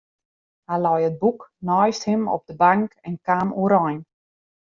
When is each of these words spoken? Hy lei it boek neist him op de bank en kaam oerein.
Hy 0.69 0.77
lei 0.83 0.99
it 1.09 1.19
boek 1.21 1.39
neist 1.69 2.03
him 2.09 2.21
op 2.35 2.43
de 2.49 2.55
bank 2.63 2.89
en 3.07 3.15
kaam 3.27 3.49
oerein. 3.61 3.99